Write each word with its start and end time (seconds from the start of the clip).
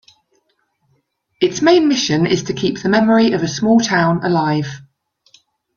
Its 1.39 1.61
main 1.61 1.87
mission 1.87 2.25
is 2.25 2.41
to 2.45 2.53
keep 2.53 2.81
the 2.81 2.89
memory 2.89 3.33
of 3.33 3.43
a 3.43 3.47
small 3.47 3.79
town 3.79 4.19
alive. 4.25 4.81